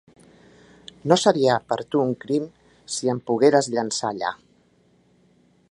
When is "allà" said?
4.13-4.35